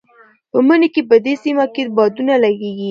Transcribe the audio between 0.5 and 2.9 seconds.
په مني کې په دې سیمه کې بادونه لګېږي.